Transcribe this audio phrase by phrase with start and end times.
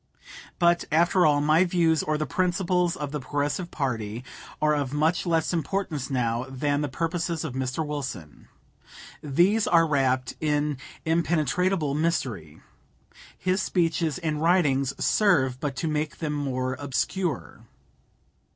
[0.57, 4.23] But, after all, my views or the principles of the Progressive party
[4.59, 7.85] are of much less importance now than the purposes of Mr.
[7.85, 8.47] Wilson.
[9.21, 12.61] These are wrapped in impenetrable mystery.
[13.37, 17.59] His speeches and writings serve but to make them more obscure.